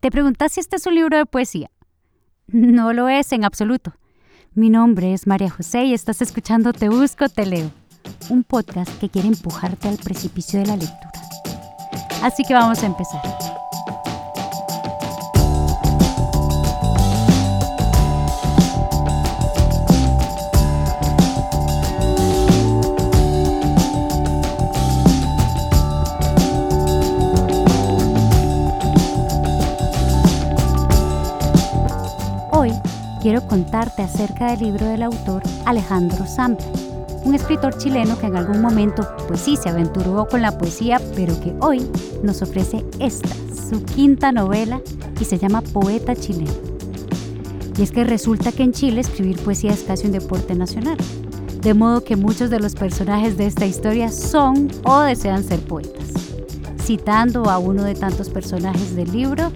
¿Te 0.00 0.10
preguntas 0.10 0.52
si 0.52 0.60
este 0.60 0.76
es 0.76 0.86
un 0.86 0.94
libro 0.94 1.18
de 1.18 1.26
poesía? 1.26 1.70
No 2.46 2.94
lo 2.94 3.10
es 3.10 3.32
en 3.32 3.44
absoluto. 3.44 3.92
Mi 4.54 4.70
nombre 4.70 5.12
es 5.12 5.26
María 5.26 5.50
José 5.50 5.84
y 5.84 5.92
estás 5.92 6.22
escuchando 6.22 6.72
Te 6.72 6.88
Busco, 6.88 7.28
Te 7.28 7.44
Leo, 7.44 7.70
un 8.30 8.42
podcast 8.42 8.98
que 8.98 9.10
quiere 9.10 9.28
empujarte 9.28 9.88
al 9.88 9.98
precipicio 9.98 10.58
de 10.58 10.66
la 10.66 10.76
lectura. 10.76 11.12
Así 12.22 12.44
que 12.44 12.54
vamos 12.54 12.82
a 12.82 12.86
empezar. 12.86 13.20
Quiero 33.20 33.46
contarte 33.46 34.02
acerca 34.02 34.50
del 34.50 34.60
libro 34.60 34.86
del 34.86 35.02
autor 35.02 35.42
Alejandro 35.66 36.24
Zampa, 36.26 36.64
un 37.24 37.34
escritor 37.34 37.76
chileno 37.76 38.18
que 38.18 38.26
en 38.26 38.36
algún 38.36 38.62
momento, 38.62 39.06
pues 39.28 39.40
sí, 39.40 39.56
se 39.56 39.68
aventuró 39.68 40.26
con 40.26 40.40
la 40.40 40.56
poesía, 40.56 41.00
pero 41.14 41.38
que 41.40 41.54
hoy 41.60 41.86
nos 42.22 42.40
ofrece 42.40 42.84
esta, 42.98 43.28
su 43.68 43.84
quinta 43.84 44.32
novela, 44.32 44.80
y 45.20 45.24
se 45.26 45.38
llama 45.38 45.60
Poeta 45.60 46.16
Chileno. 46.16 46.50
Y 47.76 47.82
es 47.82 47.90
que 47.90 48.04
resulta 48.04 48.52
que 48.52 48.62
en 48.62 48.72
Chile 48.72 49.02
escribir 49.02 49.38
poesía 49.38 49.72
es 49.72 49.82
casi 49.82 50.06
un 50.06 50.12
deporte 50.12 50.54
nacional, 50.54 50.96
de 51.60 51.74
modo 51.74 52.02
que 52.02 52.16
muchos 52.16 52.48
de 52.48 52.58
los 52.58 52.74
personajes 52.74 53.36
de 53.36 53.46
esta 53.46 53.66
historia 53.66 54.10
son 54.10 54.70
o 54.84 55.00
desean 55.00 55.44
ser 55.44 55.60
poetas. 55.60 56.08
Citando 56.82 57.50
a 57.50 57.58
uno 57.58 57.84
de 57.84 57.94
tantos 57.94 58.30
personajes 58.30 58.96
del 58.96 59.12
libro, 59.12 59.52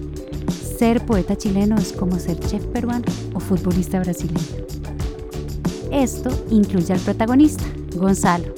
ser 0.77 1.05
poeta 1.05 1.37
chileno 1.37 1.77
es 1.77 1.93
como 1.93 2.19
ser 2.19 2.39
chef 2.39 2.65
peruano 2.65 3.05
o 3.33 3.39
futbolista 3.39 3.99
brasileño. 3.99 4.65
Esto 5.91 6.29
incluye 6.49 6.93
al 6.93 6.99
protagonista, 6.99 7.63
Gonzalo, 7.95 8.53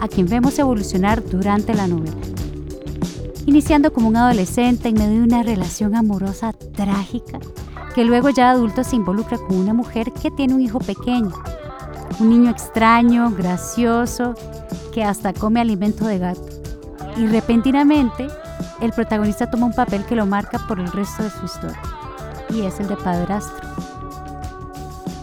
a 0.00 0.06
quien 0.06 0.26
vemos 0.26 0.58
evolucionar 0.58 1.24
durante 1.24 1.74
la 1.74 1.88
novela. 1.88 2.16
Iniciando 3.46 3.92
como 3.92 4.08
un 4.08 4.16
adolescente 4.16 4.88
en 4.88 4.94
medio 4.94 5.18
de 5.18 5.24
una 5.24 5.42
relación 5.42 5.96
amorosa 5.96 6.52
trágica, 6.52 7.40
que 7.94 8.04
luego 8.04 8.30
ya 8.30 8.50
adulto 8.50 8.84
se 8.84 8.96
involucra 8.96 9.38
con 9.38 9.56
una 9.56 9.74
mujer 9.74 10.12
que 10.12 10.30
tiene 10.30 10.54
un 10.54 10.60
hijo 10.60 10.78
pequeño, 10.78 11.32
un 12.20 12.30
niño 12.30 12.50
extraño, 12.50 13.30
gracioso, 13.32 14.34
que 14.92 15.02
hasta 15.02 15.32
come 15.32 15.60
alimento 15.60 16.06
de 16.06 16.18
gato. 16.18 16.46
Y 17.16 17.26
repentinamente 17.26 18.28
el 18.80 18.92
protagonista 18.92 19.50
toma 19.50 19.66
un 19.66 19.72
papel 19.72 20.04
que 20.04 20.16
lo 20.16 20.26
marca 20.26 20.58
por 20.66 20.80
el 20.80 20.90
resto 20.92 21.22
de 21.22 21.30
su 21.30 21.44
historia, 21.44 21.80
y 22.50 22.62
es 22.62 22.78
el 22.80 22.88
de 22.88 22.96
padrastro. 22.96 23.68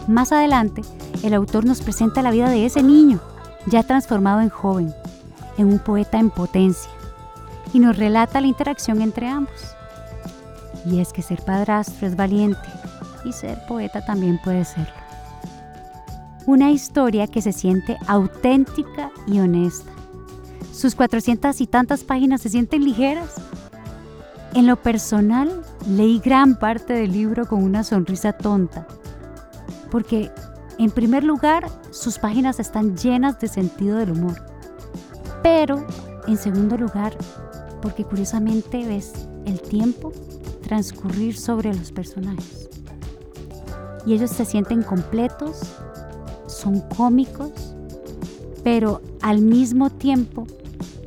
Más 0.06 0.32
adelante, 0.32 0.82
el 1.22 1.34
autor 1.34 1.64
nos 1.64 1.80
presenta 1.80 2.22
la 2.22 2.30
vida 2.30 2.50
de 2.50 2.66
ese 2.66 2.82
niño, 2.82 3.20
ya 3.66 3.82
transformado 3.82 4.40
en 4.40 4.50
joven, 4.50 4.94
en 5.56 5.68
un 5.68 5.78
poeta 5.78 6.18
en 6.18 6.30
potencia, 6.30 6.90
y 7.72 7.78
nos 7.78 7.96
relata 7.96 8.40
la 8.40 8.46
interacción 8.46 9.00
entre 9.00 9.28
ambos. 9.28 9.74
Y 10.84 11.00
es 11.00 11.12
que 11.12 11.22
ser 11.22 11.42
padrastro 11.42 12.06
es 12.06 12.16
valiente, 12.16 12.68
y 13.24 13.32
ser 13.32 13.64
poeta 13.66 14.04
también 14.04 14.38
puede 14.42 14.64
serlo. 14.64 14.92
Una 16.46 16.70
historia 16.70 17.26
que 17.26 17.40
se 17.40 17.52
siente 17.52 17.96
auténtica 18.06 19.10
y 19.26 19.40
honesta 19.40 19.90
sus 20.74 20.96
cuatrocientas 20.96 21.60
y 21.60 21.66
tantas 21.66 22.02
páginas 22.02 22.42
se 22.42 22.48
sienten 22.48 22.84
ligeras. 22.84 23.34
En 24.54 24.66
lo 24.66 24.76
personal, 24.76 25.62
leí 25.88 26.18
gran 26.18 26.58
parte 26.58 26.92
del 26.92 27.12
libro 27.12 27.46
con 27.46 27.62
una 27.62 27.84
sonrisa 27.84 28.32
tonta, 28.32 28.86
porque, 29.90 30.30
en 30.78 30.90
primer 30.90 31.22
lugar, 31.22 31.68
sus 31.90 32.18
páginas 32.18 32.58
están 32.58 32.96
llenas 32.96 33.38
de 33.38 33.48
sentido 33.48 33.98
del 33.98 34.10
humor, 34.12 34.34
pero, 35.42 35.86
en 36.26 36.36
segundo 36.36 36.76
lugar, 36.76 37.16
porque 37.80 38.04
curiosamente 38.04 38.86
ves 38.86 39.12
el 39.44 39.60
tiempo 39.60 40.12
transcurrir 40.62 41.36
sobre 41.36 41.72
los 41.74 41.92
personajes. 41.92 42.68
Y 44.06 44.14
ellos 44.14 44.30
se 44.30 44.44
sienten 44.44 44.82
completos, 44.82 45.60
son 46.46 46.80
cómicos, 46.80 47.74
pero 48.62 49.02
al 49.20 49.40
mismo 49.40 49.90
tiempo 49.90 50.46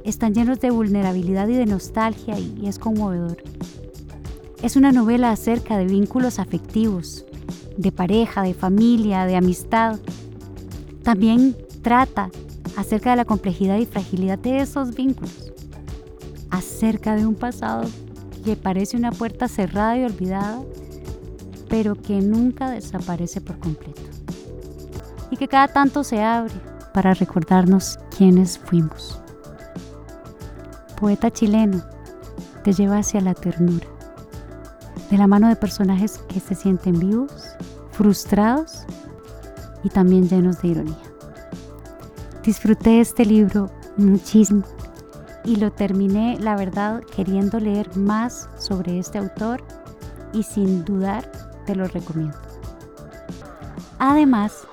están 0.08 0.34
llenos 0.34 0.62
de 0.62 0.72
vulnerabilidad 0.72 1.50
y 1.50 1.56
de 1.56 1.66
nostalgia 1.66 2.40
y 2.40 2.66
es 2.66 2.80
conmovedor. 2.80 3.44
Es 4.64 4.78
una 4.78 4.94
novela 4.94 5.32
acerca 5.32 5.78
de 5.78 5.86
vínculos 5.86 6.40
afectivos, 6.40 7.26
de 7.76 7.92
pareja, 7.92 8.42
de 8.42 8.54
familia, 8.54 9.26
de 9.26 9.36
amistad. 9.36 10.00
También 11.04 11.58
trata 11.82 12.30
acerca 12.78 13.12
de 13.12 13.18
la 13.18 13.26
complejidad 13.26 13.78
y 13.78 13.86
fragilidad 13.86 14.40
de 14.40 14.60
esos 14.60 14.96
vínculos, 14.96 15.52
acerca 16.52 17.16
de 17.18 17.28
un 17.28 17.36
pasado 17.36 17.84
que 18.46 18.56
parece 18.56 18.96
una 18.96 19.12
puerta 19.12 19.50
cerrada 19.50 19.98
y 19.98 20.06
olvidada, 20.06 20.62
pero 21.68 21.96
que 21.96 22.22
nunca 22.22 22.72
desaparece 22.72 23.42
por 23.42 23.60
completo. 23.60 24.02
Y 25.32 25.36
que 25.36 25.50
cada 25.50 25.68
tanto 25.68 26.06
se 26.06 26.24
abre 26.24 26.54
para 26.94 27.14
recordarnos 27.14 28.00
quiénes 28.18 28.58
fuimos 28.58 29.20
poeta 31.00 31.32
chileno, 31.32 31.82
te 32.64 32.74
lleva 32.74 32.98
hacia 32.98 33.22
la 33.22 33.36
ternura, 33.36 33.86
de 35.12 35.18
la 35.18 35.28
mano 35.28 35.48
de 35.48 35.56
personajes 35.56 36.18
que 36.28 36.40
se 36.40 36.56
sienten 36.56 37.00
vivos, 37.00 37.50
frustrados 37.92 38.84
y 39.84 39.90
también 39.90 40.28
llenos 40.28 40.62
de 40.62 40.70
ironía. 40.70 40.98
Disfruté 42.44 43.00
este 43.00 43.26
libro 43.26 43.70
muchísimo 43.96 44.64
y 45.46 45.58
lo 45.58 45.72
terminé, 45.72 46.38
la 46.40 46.56
verdad, 46.56 47.02
queriendo 47.16 47.60
leer 47.60 47.96
más 47.96 48.50
sobre 48.58 48.98
este 48.98 49.20
autor 49.20 49.64
y 50.34 50.44
sin 50.44 50.84
dudar 50.84 51.32
te 51.66 51.76
lo 51.76 51.88
recomiendo. 51.88 52.38
Además, 54.00 54.68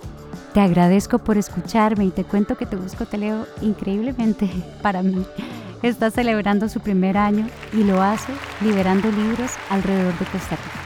te 0.54 0.60
agradezco 0.60 1.18
por 1.18 1.36
escucharme 1.36 2.06
y 2.06 2.10
te 2.10 2.24
cuento 2.24 2.56
que 2.56 2.66
Te 2.66 2.76
Busco 2.76 3.04
Te 3.06 3.18
Leo 3.18 3.46
increíblemente 3.60 4.48
para 4.82 5.02
mí 5.02 5.26
está 5.82 6.10
celebrando 6.10 6.68
su 6.68 6.80
primer 6.80 7.16
año 7.16 7.48
y 7.72 7.84
lo 7.84 8.02
hace 8.02 8.32
liberando 8.60 9.10
libros 9.10 9.50
alrededor 9.70 10.18
de 10.18 10.24
Costa 10.26 10.56
Rica. 10.56 10.84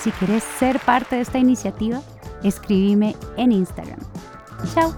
Si 0.00 0.10
quieres 0.12 0.42
ser 0.42 0.80
parte 0.80 1.16
de 1.16 1.22
esta 1.22 1.38
iniciativa, 1.38 2.00
escribime 2.42 3.16
en 3.36 3.52
Instagram. 3.52 3.98
Chao. 4.74 4.94